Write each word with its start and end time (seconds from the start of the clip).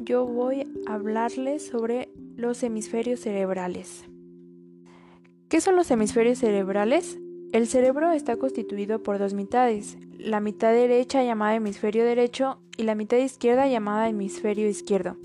Yo 0.00 0.26
voy 0.26 0.66
a 0.86 0.92
hablarles 0.92 1.66
sobre 1.66 2.10
los 2.36 2.62
hemisferios 2.62 3.20
cerebrales. 3.20 4.04
¿Qué 5.48 5.62
son 5.62 5.76
los 5.76 5.90
hemisferios 5.90 6.38
cerebrales? 6.40 7.18
El 7.54 7.66
cerebro 7.66 8.12
está 8.12 8.36
constituido 8.36 9.02
por 9.02 9.18
dos 9.18 9.32
mitades, 9.32 9.96
la 10.18 10.40
mitad 10.40 10.72
derecha 10.72 11.24
llamada 11.24 11.54
hemisferio 11.54 12.04
derecho 12.04 12.58
y 12.76 12.82
la 12.82 12.94
mitad 12.94 13.16
izquierda 13.16 13.66
llamada 13.66 14.10
hemisferio 14.10 14.68
izquierdo. 14.68 15.16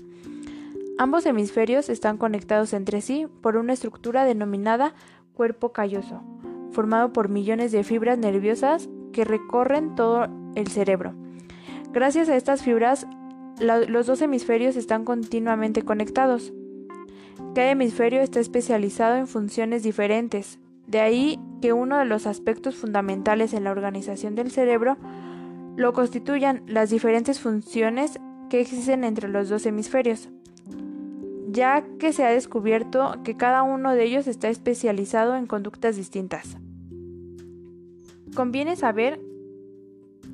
Ambos 0.96 1.26
hemisferios 1.26 1.90
están 1.90 2.16
conectados 2.16 2.72
entre 2.72 3.02
sí 3.02 3.26
por 3.42 3.58
una 3.58 3.74
estructura 3.74 4.24
denominada 4.24 4.94
cuerpo 5.34 5.72
calloso, 5.74 6.22
formado 6.70 7.12
por 7.12 7.28
millones 7.28 7.70
de 7.70 7.84
fibras 7.84 8.16
nerviosas 8.16 8.88
que 9.12 9.26
recorren 9.26 9.94
todo 9.94 10.26
el 10.54 10.68
cerebro. 10.68 11.12
Gracias 11.92 12.30
a 12.30 12.36
estas 12.36 12.62
fibras 12.62 13.06
los 13.60 14.06
dos 14.06 14.22
hemisferios 14.22 14.76
están 14.76 15.04
continuamente 15.04 15.82
conectados. 15.82 16.52
Cada 17.54 17.70
hemisferio 17.70 18.20
está 18.20 18.40
especializado 18.40 19.16
en 19.16 19.26
funciones 19.26 19.82
diferentes, 19.82 20.58
de 20.86 21.00
ahí 21.00 21.40
que 21.60 21.72
uno 21.72 21.98
de 21.98 22.04
los 22.04 22.26
aspectos 22.26 22.76
fundamentales 22.76 23.52
en 23.52 23.64
la 23.64 23.70
organización 23.70 24.34
del 24.34 24.50
cerebro 24.50 24.96
lo 25.76 25.92
constituyan 25.92 26.62
las 26.66 26.90
diferentes 26.90 27.40
funciones 27.40 28.18
que 28.50 28.60
existen 28.60 29.04
entre 29.04 29.28
los 29.28 29.48
dos 29.48 29.66
hemisferios, 29.66 30.28
ya 31.48 31.84
que 31.98 32.12
se 32.12 32.24
ha 32.24 32.30
descubierto 32.30 33.20
que 33.22 33.36
cada 33.36 33.62
uno 33.62 33.94
de 33.94 34.04
ellos 34.04 34.26
está 34.26 34.48
especializado 34.48 35.36
en 35.36 35.46
conductas 35.46 35.96
distintas. 35.96 36.56
Conviene 38.34 38.76
saber 38.76 39.20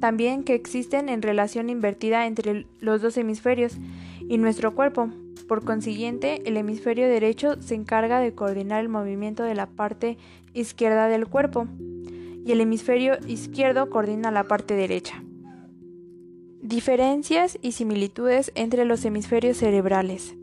también 0.04 0.44
que 0.44 0.54
existen 0.54 1.08
en 1.08 1.22
relación 1.22 1.70
invertida 1.70 2.26
entre 2.26 2.66
los 2.78 3.00
dos 3.00 3.16
hemisferios 3.16 3.78
y 4.28 4.36
nuestro 4.36 4.74
cuerpo. 4.74 5.08
Por 5.48 5.64
consiguiente, 5.64 6.42
el 6.44 6.58
hemisferio 6.58 7.08
derecho 7.08 7.54
se 7.62 7.74
encarga 7.74 8.20
de 8.20 8.34
coordinar 8.34 8.82
el 8.82 8.90
movimiento 8.90 9.44
de 9.44 9.54
la 9.54 9.64
parte 9.64 10.18
izquierda 10.52 11.08
del 11.08 11.26
cuerpo 11.26 11.68
y 12.44 12.52
el 12.52 12.60
hemisferio 12.60 13.16
izquierdo 13.26 13.88
coordina 13.88 14.30
la 14.30 14.44
parte 14.44 14.74
derecha. 14.74 15.24
Diferencias 16.60 17.58
y 17.62 17.72
similitudes 17.72 18.52
entre 18.56 18.84
los 18.84 19.06
hemisferios 19.06 19.56
cerebrales. 19.56 20.36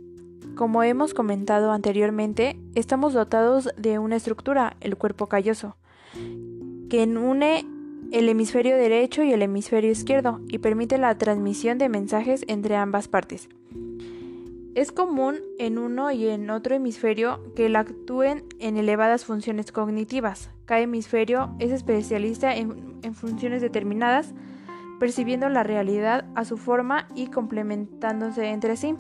Como 0.56 0.82
hemos 0.82 1.14
comentado 1.14 1.72
anteriormente, 1.72 2.58
estamos 2.74 3.14
dotados 3.14 3.70
de 3.78 4.00
una 4.00 4.16
estructura, 4.16 4.76
el 4.82 4.98
cuerpo 4.98 5.28
calloso, 5.28 5.76
que 6.90 7.04
une 7.04 7.64
el 8.12 8.28
hemisferio 8.28 8.76
derecho 8.76 9.24
y 9.24 9.32
el 9.32 9.42
hemisferio 9.42 9.92
izquierdo 9.92 10.42
y 10.48 10.58
permite 10.58 10.98
la 10.98 11.18
transmisión 11.18 11.78
de 11.78 11.90
mensajes 11.90 12.44
entre 12.48 12.76
ambas 12.76 13.08
partes. 13.08 13.50
Es 14.74 14.92
común 14.92 15.40
en 15.60 15.78
uno 15.78 16.12
y 16.12 16.28
en 16.28 16.50
otro 16.50 16.76
hemisferio 16.76 17.42
que 17.56 17.76
actúen 17.76 18.46
en 18.60 18.78
elevadas 18.78 19.26
funciones 19.26 19.72
cognitivas. 19.72 20.50
Cada 20.66 20.82
hemisferio 20.82 21.54
es 21.60 21.72
especialista 21.72 22.56
en, 22.56 23.14
funciones 23.14 23.62
determinadas, 23.62 24.34
percibiendo 25.00 25.50
la 25.50 25.64
realidad 25.64 26.26
a 26.36 26.46
su 26.46 26.58
forma 26.58 27.08
y 27.16 27.28
complementándose 27.28 28.48
entre 28.48 28.78
sí. 28.78 28.96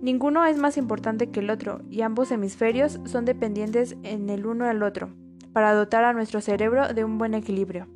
Ninguno 0.00 0.44
es 0.44 0.58
más 0.58 0.76
importante 0.76 1.30
que 1.30 1.40
el 1.40 1.50
otro 1.50 1.82
y 1.90 2.02
ambos 2.02 2.30
hemisferios 2.30 3.00
son 3.04 3.24
dependientes 3.24 3.96
en 4.02 4.30
el 4.30 4.46
uno 4.46 4.66
al 4.66 4.82
otro 4.82 5.10
para 5.52 5.74
dotar 5.74 6.04
a 6.04 6.12
nuestro 6.12 6.40
cerebro 6.40 6.92
de 6.92 7.04
un 7.04 7.18
buen 7.18 7.34
equilibrio. 7.34 7.86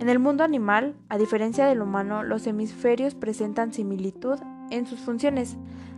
En 0.00 0.08
el 0.08 0.18
mundo 0.18 0.44
animal, 0.44 0.94
a 1.08 1.18
diferencia 1.18 1.66
del 1.66 1.82
humano, 1.82 2.22
los 2.22 2.46
hemisferios 2.46 3.14
presentan 3.14 3.72
similitud 3.72 4.38
en 4.70 4.86
sus 4.86 5.00
funciones. 5.00 5.56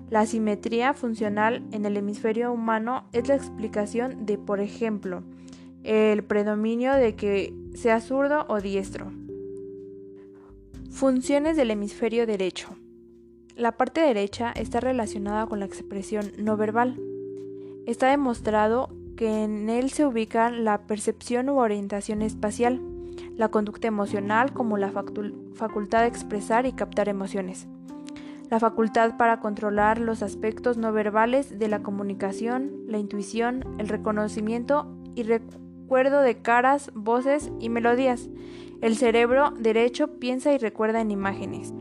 La 0.08 0.26
simetría 0.26 0.94
funcional 0.94 1.62
en 1.70 1.84
el 1.84 1.96
hemisferio 1.96 2.52
humano 2.52 3.04
es 3.12 3.28
la 3.28 3.34
explicación 3.34 4.24
de, 4.26 4.38
por 4.38 4.60
ejemplo, 4.60 5.22
el 5.84 6.24
predominio 6.24 6.94
de 6.94 7.14
que 7.14 7.54
sea 7.74 8.00
zurdo 8.00 8.46
o 8.48 8.60
diestro. 8.60 9.12
Funciones 10.90 11.56
del 11.56 11.70
hemisferio 11.70 12.26
derecho. 12.26 12.76
La 13.54 13.72
parte 13.76 14.00
derecha 14.00 14.52
está 14.52 14.80
relacionada 14.80 15.46
con 15.46 15.60
la 15.60 15.66
expresión 15.66 16.32
no 16.38 16.56
verbal. 16.56 16.98
Está 17.86 18.08
demostrado 18.08 18.88
que 19.20 19.44
en 19.44 19.68
él 19.68 19.90
se 19.90 20.06
ubica 20.06 20.50
la 20.50 20.86
percepción 20.86 21.50
u 21.50 21.58
orientación 21.58 22.22
espacial, 22.22 22.80
la 23.36 23.50
conducta 23.50 23.86
emocional 23.86 24.54
como 24.54 24.78
la 24.78 24.90
facultad 24.90 26.00
de 26.00 26.06
expresar 26.06 26.64
y 26.64 26.72
captar 26.72 27.10
emociones, 27.10 27.68
la 28.48 28.58
facultad 28.58 29.18
para 29.18 29.38
controlar 29.40 29.98
los 29.98 30.22
aspectos 30.22 30.78
no 30.78 30.90
verbales 30.94 31.58
de 31.58 31.68
la 31.68 31.82
comunicación, 31.82 32.72
la 32.86 32.96
intuición, 32.96 33.66
el 33.76 33.88
reconocimiento 33.88 34.90
y 35.14 35.24
recuerdo 35.24 36.22
de 36.22 36.40
caras, 36.40 36.90
voces 36.94 37.52
y 37.60 37.68
melodías. 37.68 38.30
El 38.80 38.96
cerebro 38.96 39.50
derecho 39.50 40.18
piensa 40.18 40.50
y 40.54 40.56
recuerda 40.56 41.02
en 41.02 41.10
imágenes. 41.10 41.74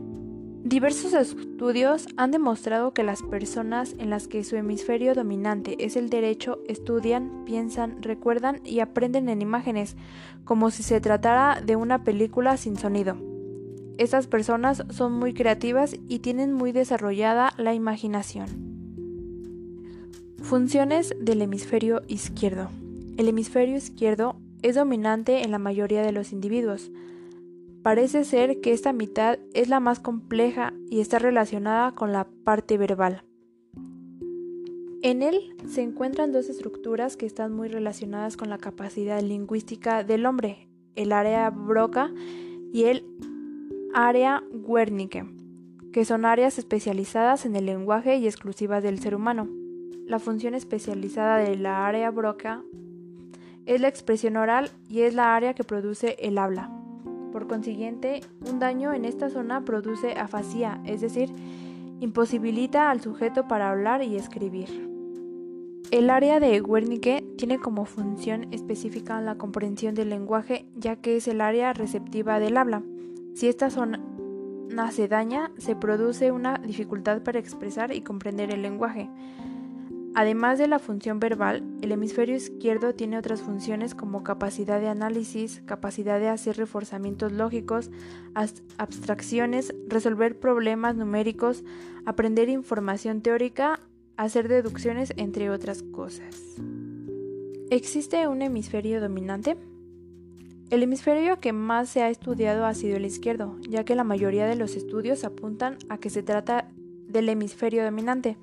Diversos 0.70 1.14
estudios 1.14 2.06
han 2.16 2.30
demostrado 2.30 2.94
que 2.94 3.02
las 3.02 3.24
personas 3.24 3.96
en 3.98 4.08
las 4.08 4.28
que 4.28 4.44
su 4.44 4.54
hemisferio 4.54 5.14
dominante 5.14 5.74
es 5.84 5.96
el 5.96 6.10
derecho 6.10 6.60
estudian, 6.68 7.44
piensan, 7.44 8.00
recuerdan 8.04 8.60
y 8.64 8.78
aprenden 8.78 9.28
en 9.28 9.42
imágenes, 9.42 9.96
como 10.44 10.70
si 10.70 10.84
se 10.84 11.00
tratara 11.00 11.60
de 11.60 11.74
una 11.74 12.04
película 12.04 12.56
sin 12.56 12.76
sonido. 12.76 13.16
Estas 13.98 14.28
personas 14.28 14.84
son 14.90 15.12
muy 15.12 15.34
creativas 15.34 15.96
y 16.06 16.20
tienen 16.20 16.52
muy 16.52 16.70
desarrollada 16.70 17.52
la 17.56 17.74
imaginación. 17.74 18.46
Funciones 20.40 21.16
del 21.20 21.42
hemisferio 21.42 22.02
izquierdo. 22.06 22.70
El 23.16 23.26
hemisferio 23.26 23.74
izquierdo 23.74 24.36
es 24.62 24.76
dominante 24.76 25.42
en 25.42 25.50
la 25.50 25.58
mayoría 25.58 26.02
de 26.02 26.12
los 26.12 26.30
individuos. 26.30 26.92
Parece 27.82 28.24
ser 28.24 28.60
que 28.60 28.72
esta 28.72 28.92
mitad 28.92 29.38
es 29.54 29.68
la 29.68 29.80
más 29.80 30.00
compleja 30.00 30.74
y 30.90 31.00
está 31.00 31.18
relacionada 31.18 31.92
con 31.92 32.12
la 32.12 32.28
parte 32.44 32.76
verbal. 32.76 33.24
En 35.02 35.22
él 35.22 35.56
se 35.66 35.80
encuentran 35.80 36.30
dos 36.30 36.50
estructuras 36.50 37.16
que 37.16 37.24
están 37.24 37.54
muy 37.54 37.68
relacionadas 37.68 38.36
con 38.36 38.50
la 38.50 38.58
capacidad 38.58 39.22
lingüística 39.22 40.04
del 40.04 40.26
hombre, 40.26 40.68
el 40.94 41.12
área 41.12 41.48
Broca 41.48 42.12
y 42.70 42.84
el 42.84 43.06
área 43.94 44.42
Wernicke, 44.52 45.24
que 45.90 46.04
son 46.04 46.26
áreas 46.26 46.58
especializadas 46.58 47.46
en 47.46 47.56
el 47.56 47.64
lenguaje 47.64 48.16
y 48.16 48.26
exclusivas 48.26 48.82
del 48.82 49.00
ser 49.00 49.14
humano. 49.14 49.48
La 50.04 50.18
función 50.18 50.54
especializada 50.54 51.38
de 51.38 51.56
la 51.56 51.86
área 51.86 52.10
Broca 52.10 52.62
es 53.64 53.80
la 53.80 53.88
expresión 53.88 54.36
oral 54.36 54.70
y 54.86 55.00
es 55.00 55.14
la 55.14 55.34
área 55.34 55.54
que 55.54 55.64
produce 55.64 56.16
el 56.20 56.36
habla. 56.36 56.79
Por 57.32 57.46
consiguiente, 57.46 58.20
un 58.48 58.58
daño 58.58 58.92
en 58.92 59.04
esta 59.04 59.30
zona 59.30 59.64
produce 59.64 60.12
afasía, 60.12 60.80
es 60.84 61.00
decir, 61.00 61.30
imposibilita 62.00 62.90
al 62.90 63.00
sujeto 63.00 63.46
para 63.46 63.70
hablar 63.70 64.02
y 64.02 64.16
escribir. 64.16 64.90
El 65.90 66.08
área 66.08 66.38
de 66.38 66.60
Wernicke 66.60 67.24
tiene 67.36 67.58
como 67.58 67.84
función 67.84 68.52
específica 68.52 69.20
la 69.20 69.36
comprensión 69.36 69.94
del 69.94 70.10
lenguaje, 70.10 70.66
ya 70.76 70.96
que 70.96 71.16
es 71.16 71.26
el 71.26 71.40
área 71.40 71.72
receptiva 71.72 72.38
del 72.38 72.56
habla. 72.56 72.82
Si 73.34 73.48
esta 73.48 73.70
zona 73.70 74.00
se 74.92 75.08
daña, 75.08 75.50
se 75.58 75.76
produce 75.76 76.32
una 76.32 76.58
dificultad 76.58 77.22
para 77.22 77.38
expresar 77.38 77.92
y 77.92 78.02
comprender 78.02 78.52
el 78.52 78.62
lenguaje. 78.62 79.10
Además 80.14 80.58
de 80.58 80.66
la 80.66 80.80
función 80.80 81.20
verbal, 81.20 81.62
el 81.82 81.92
hemisferio 81.92 82.34
izquierdo 82.34 82.94
tiene 82.94 83.16
otras 83.16 83.42
funciones 83.42 83.94
como 83.94 84.24
capacidad 84.24 84.80
de 84.80 84.88
análisis, 84.88 85.62
capacidad 85.66 86.18
de 86.18 86.28
hacer 86.28 86.56
reforzamientos 86.56 87.30
lógicos, 87.30 87.90
abstracciones, 88.76 89.72
resolver 89.86 90.38
problemas 90.38 90.96
numéricos, 90.96 91.62
aprender 92.06 92.48
información 92.48 93.20
teórica, 93.20 93.78
hacer 94.16 94.48
deducciones, 94.48 95.12
entre 95.16 95.48
otras 95.48 95.84
cosas. 95.84 96.56
¿Existe 97.70 98.26
un 98.26 98.42
hemisferio 98.42 99.00
dominante? 99.00 99.56
El 100.70 100.82
hemisferio 100.82 101.38
que 101.38 101.52
más 101.52 101.88
se 101.88 102.02
ha 102.02 102.10
estudiado 102.10 102.66
ha 102.66 102.74
sido 102.74 102.96
el 102.96 103.06
izquierdo, 103.06 103.56
ya 103.68 103.84
que 103.84 103.94
la 103.94 104.04
mayoría 104.04 104.46
de 104.46 104.56
los 104.56 104.74
estudios 104.74 105.22
apuntan 105.24 105.78
a 105.88 105.98
que 105.98 106.10
se 106.10 106.24
trata 106.24 106.68
del 107.06 107.28
hemisferio 107.28 107.84
dominante. 107.84 108.36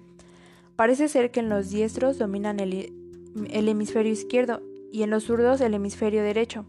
Parece 0.77 1.07
ser 1.07 1.31
que 1.31 1.39
en 1.39 1.50
los 1.50 1.71
diestros 1.71 2.19
dominan 2.19 2.59
el, 2.59 2.91
hemisferio 3.35 4.12
izquierdo 4.12 4.62
y 4.91 5.01
en 5.01 5.09
los 5.09 5.24
zurdos 5.24 5.59
el 5.59 5.74
hemisferio 5.74 6.21
derecho. 6.21 6.65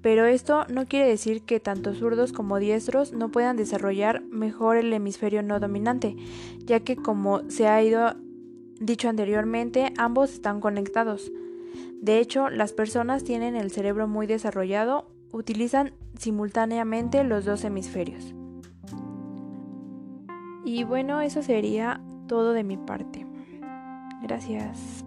Pero 0.00 0.26
esto 0.26 0.64
no 0.68 0.86
quiere 0.86 1.08
decir 1.08 1.42
que 1.42 1.58
tanto 1.58 1.92
zurdos 1.92 2.32
como 2.32 2.60
diestros 2.60 3.12
no 3.12 3.30
puedan 3.30 3.56
desarrollar 3.56 4.22
mejor 4.22 4.76
el 4.76 4.92
hemisferio 4.92 5.42
no 5.42 5.58
dominante, 5.58 6.14
ya 6.64 6.80
que 6.80 6.94
como 6.94 7.50
se 7.50 7.66
ha 7.66 7.82
ido 7.82 8.14
dicho 8.78 9.08
anteriormente, 9.08 9.92
ambos 9.98 10.32
están 10.32 10.60
conectados. 10.60 11.32
De 12.00 12.20
hecho, 12.20 12.48
las 12.48 12.72
personas 12.72 13.24
tienen 13.24 13.56
el 13.56 13.72
cerebro 13.72 14.06
muy 14.06 14.28
desarrollado, 14.28 15.08
utilizan 15.32 15.94
simultáneamente 16.16 17.24
los 17.24 17.44
dos 17.44 17.64
hemisferios. 17.64 18.34
Y 20.64 20.84
bueno, 20.84 21.20
eso 21.20 21.42
sería 21.42 22.00
todo 22.28 22.52
de 22.52 22.62
mi 22.62 22.76
parte. 22.76 23.31
Gracias. 24.22 25.04